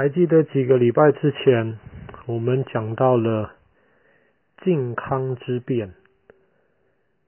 [0.00, 1.78] 还记得几个礼拜之前，
[2.24, 3.52] 我们讲到了
[4.64, 5.92] 靖康之变。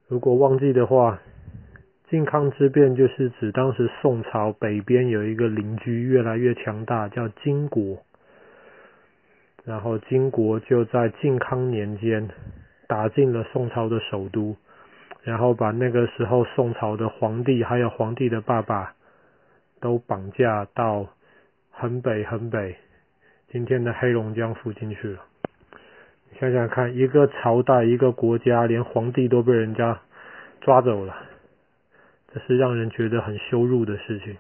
[0.09, 1.21] 如果忘记的话，
[2.09, 7.99] 靖康之变就是指当时宋朝北边有一个邻居越来越强大，叫金国。
[9.67, 12.31] 然后金国就在靖康年间
[12.89, 14.57] 打进了宋朝的首都，
[15.23, 18.95] 然后把那个时候宋朝的皇帝还有皇帝的爸爸
[19.79, 21.11] 都绑架到。
[21.75, 22.77] 很北很北，
[23.51, 25.21] 今天的黑龙江附近去了。
[26.31, 30.01] 你想想看，一个朝代、一个国家，连皇帝都被人家
[30.61, 31.17] 抓走了，
[32.33, 34.37] 这是让人觉得很羞辱的事情。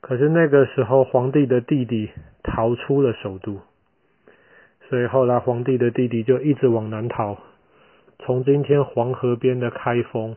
[0.00, 2.10] 可是那个时候，皇帝的弟弟
[2.42, 3.60] 逃出了首都，
[4.88, 7.38] 所以后来皇帝的弟弟就一直往南逃，
[8.18, 10.36] 从今天黄河边的开封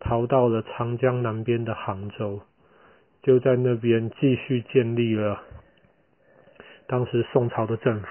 [0.00, 2.40] 逃到了长江南边的杭州。
[3.22, 5.40] 就在那边继续建立了
[6.88, 8.06] 当时宋朝的政府，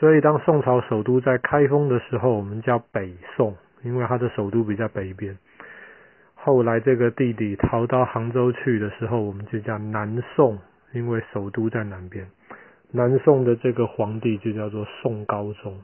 [0.00, 5.36] 所以当宋朝首都在开封的时候，我们叫北宋，因为它的首都比较北边。
[6.34, 10.58] 后来这个弟弟逃到杭州去的时候，我们就叫南宋，
[10.92, 12.26] 因为首都在南边。
[12.92, 15.80] 南宋的这个皇帝就叫做宋高宗。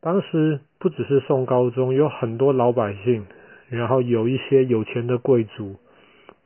[0.00, 3.26] 当时不只是宋高宗，有很多老百姓。
[3.70, 5.76] 然后有一些有钱的贵族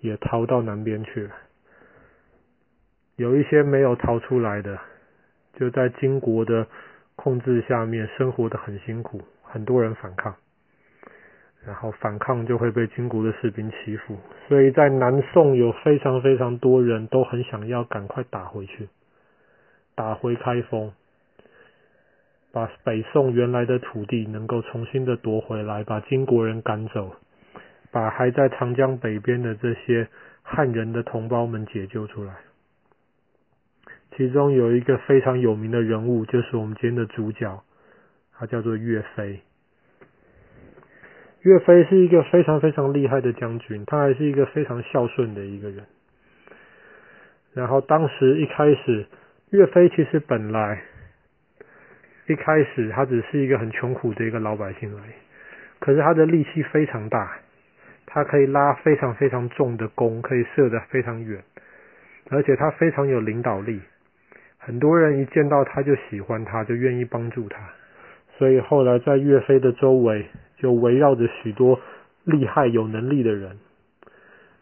[0.01, 1.35] 也逃到南边去了，
[3.17, 4.79] 有一些没有逃出来的，
[5.55, 6.67] 就在金国的
[7.17, 10.35] 控制下面生活得很辛苦，很多人反抗，
[11.65, 18.91] 然后反抗就会被金国的士兵欺负，所以在南宋有非常非常多人都很想要赶快打回去，
[19.95, 20.93] 打回开封。
[22.55, 27.17] 把北宋原来的土地能够重新的夺回来，把金国人赶走，
[27.91, 30.07] 把还在长江北边的这些
[30.45, 32.33] 汉人的同胞们解救出来。
[34.17, 37.65] 其中有一个非常有名的人物，就是我们今天的主角，
[38.39, 39.41] 他叫做岳飞。
[41.43, 45.85] 岳飞是一个非常非常厉害的将军，他还是一个非常孝顺的一个人。
[47.53, 49.07] 然后当时一开始，
[49.51, 50.85] 岳飞其实本来。
[52.27, 55.13] 一开始他只是一个很穷苦的一个老百姓而已，
[55.79, 57.39] 可是他的力气非常大，
[58.07, 61.43] 他可以拉非常非常重的弓，可以射得非常远，
[62.31, 63.81] 而且他非常有领导力，
[64.59, 67.59] 很多人一见到他就喜欢他，就愿意帮助他，
[68.39, 70.25] 所以后来在岳飞的周围
[70.57, 71.79] 就围绕着许多
[72.25, 73.59] 厉害有能力的人，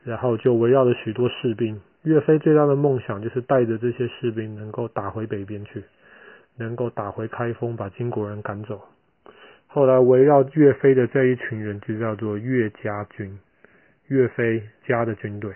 [0.03, 1.81] 然后就围绕着许多士兵。
[2.03, 5.85] 岳飞最大的梦想就是带着这些士兵能够打回北边去。
[6.57, 8.81] 能够打回开封，把金国人赶走。
[9.67, 13.39] 后来围绕岳飞的这一群人就叫做岳家军，
[14.09, 15.55] 岳飞家的军队。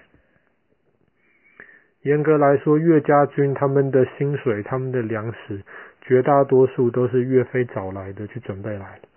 [2.03, 5.63] 严格来说，岳家军他们的薪水、他们的粮食，
[6.03, 9.09] 绝大多数都是岳飞找来的，去准备来的。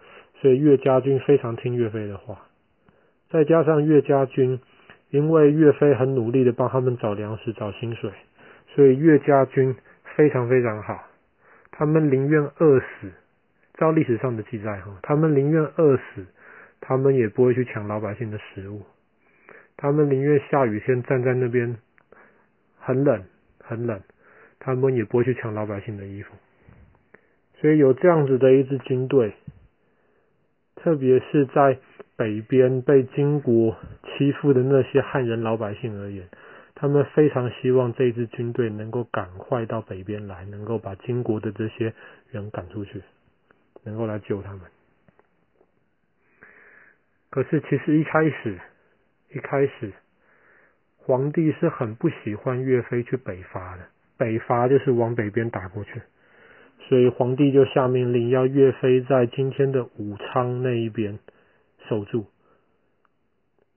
[0.41, 2.39] 所以岳家军非常听岳飞的话。
[3.29, 4.59] 再加上岳家军，
[5.12, 8.12] 因为岳飞很努力的帮他们找粮食、找薪水，
[8.75, 9.75] 所以岳家军
[10.16, 11.09] 非常非常好。
[11.79, 13.09] 他们宁愿饿死，
[13.75, 16.25] 照历史上的记载哈，他们宁愿饿死，
[16.81, 18.81] 他们也不会去抢老百姓的食物。
[19.78, 21.78] 他们宁愿下雨天站在那边，
[22.78, 23.23] 很冷
[23.63, 24.01] 很冷，
[24.59, 26.35] 他们也不会去抢老百姓的衣服。
[27.62, 29.31] 所以有这样子的一支军队，
[30.75, 31.78] 特别是在
[32.18, 36.28] 北边被金国欺负的那些汉人老百姓而言。
[36.79, 41.94] 他们非常希望这支军队能够赶快到北边来，能够把金国的这些
[42.31, 43.01] 人赶出去，
[43.84, 44.62] 能够来救他们。
[47.29, 48.57] 可是，其实一开始，
[49.34, 49.91] 一开始，
[50.95, 53.84] 皇帝是很不喜欢岳飞去北伐的。
[54.18, 56.01] 北伐就是往北边打过去，
[56.88, 61.19] 所以皇帝就下命令，要岳飞在今天的武昌那一边
[61.89, 62.28] 守住，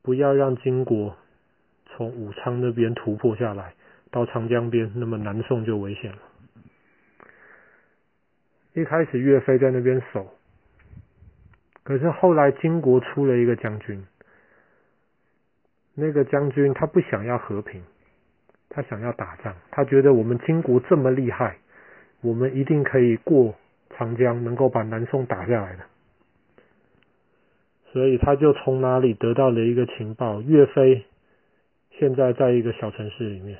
[0.03, 1.17] 不要让金国。
[1.97, 3.75] 从武昌那边突破下来，
[4.11, 6.19] 到长江边，那么南宋就危险了。
[8.75, 10.27] 一开始岳飞在那边守，
[11.83, 14.03] 可是后来金国出了一个将军，
[15.95, 17.83] 那个将军他不想要和平，
[18.71, 21.59] 他想要打仗，他觉得我们金国这么厉害，
[22.23, 23.55] 我们一定可以过
[23.91, 25.85] 长江，能够把南宋打下来的。
[27.93, 31.05] 所以他就从哪里得到了一个情报，岳飞。
[31.99, 33.59] 现在在一个小城市里面，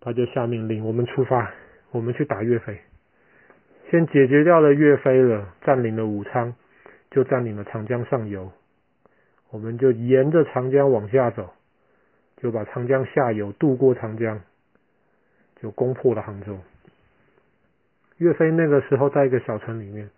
[0.00, 1.52] 他就下命令：我们出发，
[1.92, 2.78] 我们去打岳飞。
[3.90, 6.54] 先解决掉了岳飞了，占领了武昌，
[7.10, 8.50] 就占领了长江上游。
[9.50, 11.54] 我们就沿着长江往下走，
[12.38, 14.40] 就把长江下游渡过长江，
[15.60, 16.58] 就攻破了杭州。
[18.16, 20.10] 岳飞那个时候在一个小城里面，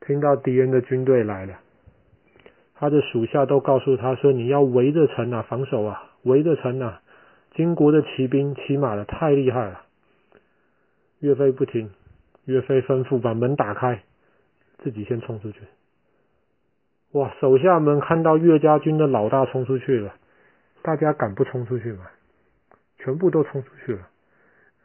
[0.00, 1.58] 听到敌人的军队来了，
[2.76, 7.00] 他的属下都告诉他说：“你要围着城啊，防守啊，围着城啊！
[7.54, 9.82] 金国的骑兵骑马的太厉害了。”
[11.20, 11.90] 岳飞不听，
[12.44, 14.02] 岳飞吩咐把门打开，
[14.78, 15.60] 自己先冲出去。
[17.12, 17.32] 哇！
[17.40, 20.14] 手下们看到岳家军的老大冲出去了，
[20.82, 22.06] 大家敢不冲出去吗？
[22.98, 24.08] 全部都冲出去了。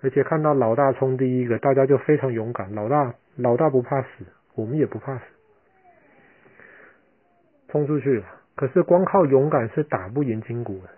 [0.01, 2.73] 而且看到老大冲第一个，大家就非常勇敢。
[2.75, 4.07] 老大，老大不怕死，
[4.55, 5.23] 我们也不怕死，
[7.71, 8.23] 冲出去。
[8.55, 10.89] 可是光靠勇敢是打不赢金国的。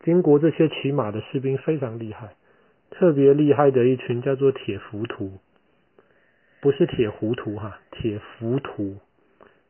[0.00, 2.30] 金国这些骑马的士兵非常厉害，
[2.90, 5.32] 特别厉害的一群叫做铁浮屠，
[6.62, 8.96] 不是铁糊涂哈，铁浮屠。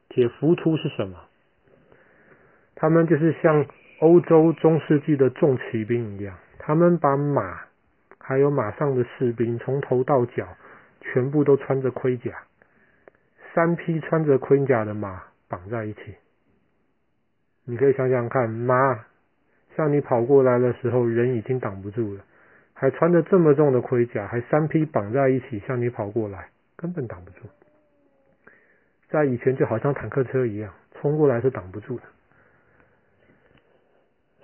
[0.08, 1.18] 铁浮屠是什么？
[2.76, 3.66] 他们就是像
[3.98, 7.62] 欧洲中世纪的重骑兵一样，他们把马。
[8.22, 10.46] 还有马上的士兵，从头到脚
[11.00, 12.30] 全部都穿着盔甲，
[13.52, 16.00] 三匹穿着盔甲的马绑在一起。
[17.66, 19.04] 你可以想想看，马
[19.76, 22.24] 向你跑过来的时候，人已经挡不住了，
[22.72, 27.40] 还穿着这么重的盔甲，还三匹绑在一起向你跑过来，根本挡不住。
[29.08, 32.04] 在以前就好像坦克车一样，冲过来是挡不住的。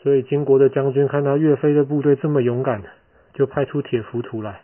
[0.02, 2.82] 所以金国的将军看到岳飞的部队这么勇敢。
[3.34, 4.62] 就派出铁浮屠来，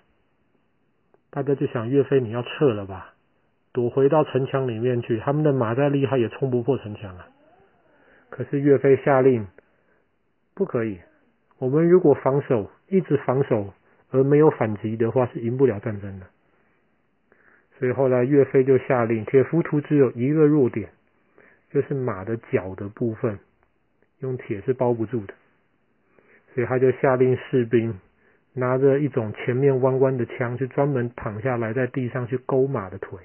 [1.28, 3.11] 大家就想岳飞你要撤了吧，
[3.72, 5.18] 躲回到城墙里面去。
[5.18, 7.26] 他们的马再厉害也冲不破城墙啊。
[8.30, 9.46] 可是岳飞下令，
[10.54, 10.98] 不可以。
[11.58, 13.72] 我们如果防守，一直防守
[14.10, 16.26] 而没有反击的话，是赢不了战争的。
[17.78, 20.90] 所以后来岳飞就下令，铁浮屠只有一个弱点，
[21.70, 23.38] 就是马的脚的部分
[24.20, 25.34] 用铁是包不住的，
[26.54, 27.98] 所以他就下令士兵。
[28.54, 33.18] 拿着一种前面弯弯的枪，就专门躺下来在地上去勾马的腿，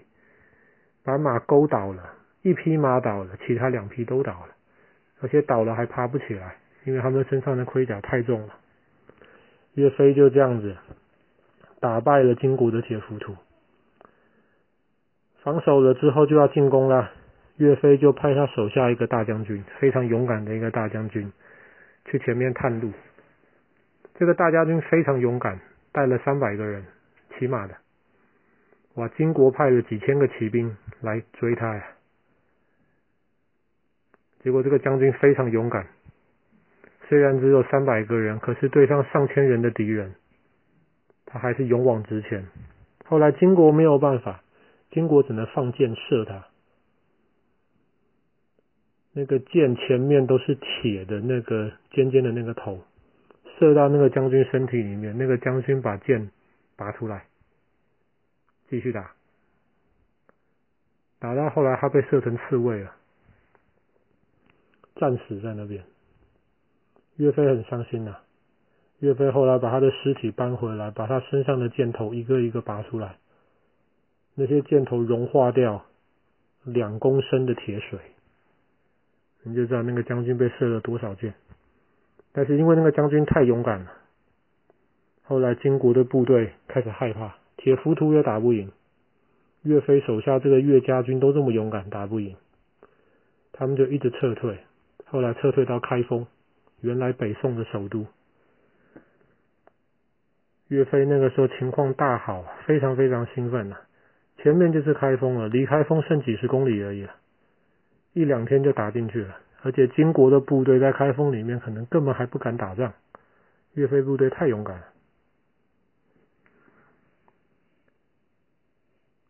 [1.08, 2.04] 把马勾倒了，
[2.42, 4.50] 一匹马倒了，其他两匹都倒了，
[5.22, 8.54] 而且倒了还爬不起来，因为他们身上的盔甲太重了。
[9.76, 10.76] 岳飞就这样子
[11.80, 13.38] 打败了金国的铁浮屠，
[15.44, 17.10] 防守了之后就要进攻了。
[17.56, 21.32] 岳飞就派他手下一个大将军，非常勇敢的一个大将军，
[22.04, 22.92] 去前面探路。
[24.16, 25.58] 这个大将军非常勇敢，
[25.94, 26.84] 带了三百个人
[27.40, 27.74] 骑马的。
[28.98, 31.84] 哇，金国派了几千个骑兵来追他呀。
[34.42, 35.86] 结果这个将军非常勇敢，
[37.08, 40.16] 虽然只有三百个人，可是对上上千人的敌人，
[41.26, 42.48] 他还是勇往直前。
[43.06, 44.42] 后来金国没有办法，
[44.90, 46.48] 金国只能放箭射他。
[49.14, 52.84] 那个箭前面都是铁的，那个尖尖的那个头。
[53.60, 56.32] 射到那个将军身体里面，那个将军把剑
[56.76, 57.26] 拔出来，
[58.70, 59.12] 继续打，
[61.20, 62.96] 打到后来他被射成刺猬了，
[64.96, 65.84] 战死在那边。
[67.16, 68.18] 岳飞很伤心呐、
[69.00, 73.18] 岳飞后来把他的尸体搬回来，把他身上的箭头一个一个拔出来，
[74.36, 75.86] 那些箭头融化掉
[76.64, 78.00] 两公升的铁水，
[79.44, 81.34] 你就知道那个将军被射了多少箭。
[82.34, 83.92] 但是因为那个将军太勇敢了，
[85.24, 87.36] 后来金国的部队开始害怕，
[87.68, 88.72] 铁浮屠也打不赢，
[89.64, 92.38] 岳飞手下这个岳家军都这么勇敢，打不赢，
[93.52, 94.58] 他们就一直撤退，
[95.04, 96.26] 后来撤退到开封，
[96.80, 98.08] 原来北宋的首都。
[100.70, 103.82] 岳飞那个时候情况大好，非常非常兴奋了，
[104.38, 107.16] 前面就是开封了，离开封剩几十公里而已了，
[108.14, 109.38] 一两天就打进去了。
[109.62, 112.94] 而且金国的部队在开封里面可能根本还不敢打仗，
[113.74, 114.86] 岳飞部队太勇敢了。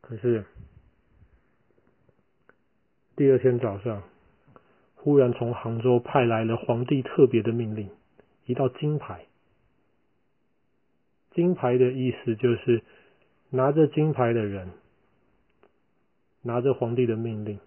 [0.08, 0.46] 可是
[3.18, 4.04] 第二天早上，
[4.96, 7.90] 忽然从杭州派来了皇帝特别的命令，
[8.46, 9.26] 一道金牌。
[11.32, 12.82] 金牌的意思就是
[13.50, 14.70] 拿着金牌的人，
[16.42, 17.60] 拿着皇帝的命令，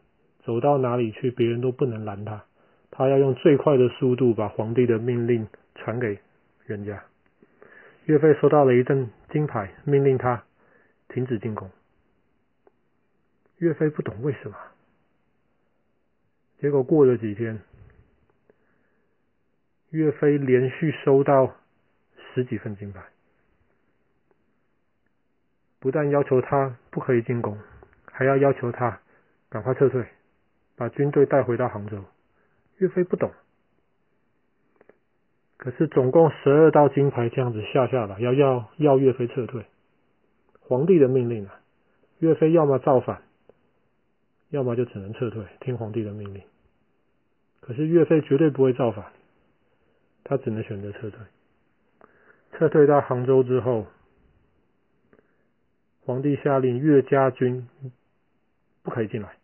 [0.43, 2.43] 走到哪里去，别人都不能拦他。
[2.91, 6.19] 他要用最快的速度把皇帝的命令传给
[6.65, 7.05] 人家。
[8.07, 10.43] 岳飞收到了一阵金牌，命令他
[11.09, 11.71] 停止进攻。
[13.61, 14.57] 岳飞不懂为什么，
[16.61, 17.61] 结果过了几天，
[19.91, 21.55] 岳飞连续收到
[22.33, 23.03] 十几份金牌，
[25.79, 27.59] 不但要求他不可以进攻，
[28.11, 28.99] 还要要求他
[29.51, 30.07] 赶快撤退，
[30.75, 32.03] 把军队带回到杭州。
[32.79, 33.31] 岳飞不懂，
[35.59, 39.67] 可是总共十二道金牌这样子下下来，要要要岳飞撤退。
[40.61, 41.61] 皇帝的命令啊，
[42.21, 43.23] 岳飞要么造反，
[44.51, 46.43] 要么就只能撤退，听皇帝的命令。
[47.61, 49.13] 可是岳飞绝对不会造反，
[50.25, 51.21] 他只能选择撤退。
[52.53, 53.87] 撤退到杭州之后，
[56.05, 57.69] 皇帝下令岳家军
[58.83, 59.37] 不可以进来，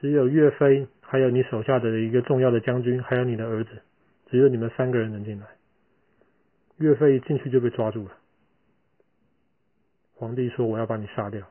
[0.00, 3.70] 只有岳飞，还有你手下的一个重要的将军，还有你的儿子，
[4.30, 5.46] 只有你们三个人能进来。
[6.78, 8.16] 岳飞一进去就被抓住了。
[10.14, 11.46] 皇帝说：“我要把你杀掉。”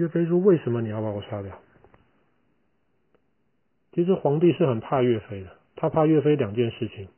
[0.00, 1.60] 岳飞说：“为什么你要把我杀掉？”
[3.92, 7.08] 其实皇帝是很怕岳飞的，他怕岳飞两件事情。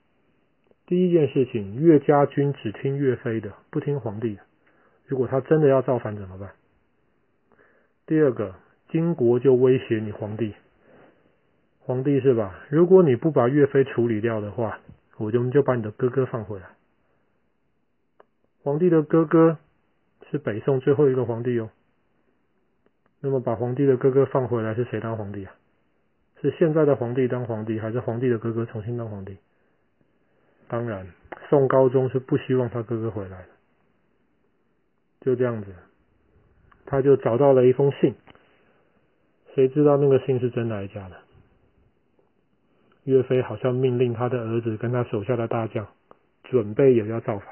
[0.87, 4.43] 第一件事情，岳家军只听岳飞的，不听皇帝的。
[5.07, 6.51] 如果他真的要造反怎么办？
[8.05, 8.57] 第二个，
[8.91, 10.53] 金国就威胁你皇帝，
[11.79, 12.59] 皇帝是吧？
[12.69, 14.81] 如果你不把岳飞处理掉的话，
[15.19, 16.67] 我就就把你的哥哥放回来。
[18.65, 19.59] 皇帝的哥哥。
[20.31, 21.69] 是北宋最后一个皇帝哦。
[23.23, 25.55] 那么把皇帝的哥哥放回来，是谁当皇帝啊？
[26.41, 29.39] 是现在的皇帝当皇帝，还是皇帝的哥哥重新当皇帝？
[30.67, 31.07] 当然，
[31.49, 33.49] 宋高宗是不希望他哥哥回来的。
[35.21, 35.73] 就这样子，
[36.85, 38.15] 他就找到了一封信。
[39.55, 41.17] 谁知道那个信是真的还是假的？
[43.05, 45.87] 岳飞好像命令他的儿子跟他手下的大将，
[46.45, 47.49] 准备也要造反。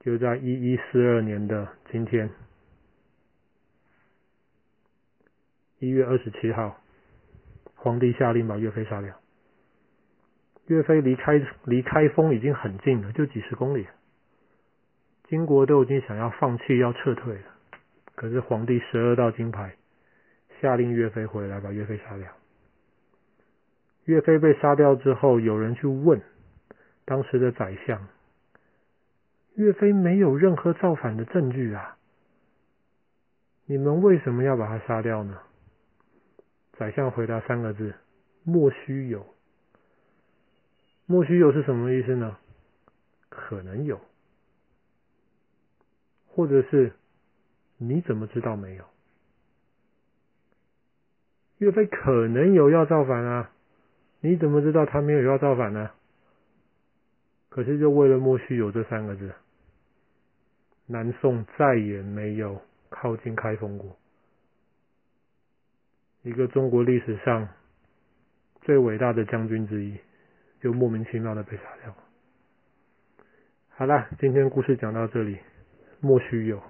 [0.00, 2.30] 就在一一四二年的今天，
[5.78, 6.78] 一月二十七号，
[7.74, 9.14] 皇帝下令把岳飞杀掉。
[10.68, 13.86] 岳飞离开离开封已经很近了，就几十公里。
[15.28, 17.44] 金国都已经想要放弃，要撤退了。
[18.14, 19.76] 可是皇帝十二道金牌，
[20.62, 22.26] 下令岳飞回来，把岳飞杀掉。
[24.06, 26.22] 岳飞被杀掉之后，有人去问
[27.04, 28.08] 当时的宰相。
[29.56, 31.96] 岳飞没有任何造反的证据啊！
[33.66, 35.38] 你们为什么要把他杀掉呢？
[36.78, 37.94] 宰相回答三个字：
[38.44, 39.26] 莫须有。
[41.06, 42.36] 莫须有是什么意思呢？
[43.28, 44.00] 可能有，
[46.26, 46.92] 或者是
[47.78, 48.84] 你怎么知道没有？
[51.58, 53.50] 岳飞可能有要造反啊，
[54.20, 55.90] 你怎么知道他没有要造反呢？
[57.48, 59.32] 可是就为了莫须有这三个字。
[60.86, 63.96] 南宋再也没有靠近开封过，
[66.26, 67.48] 一个中国历史上
[68.62, 69.96] 最伟大的将军之一，
[70.60, 71.94] 就莫名其妙的被杀掉。
[73.68, 75.38] 好了，今天故事讲到这里，
[76.00, 76.60] 莫须有。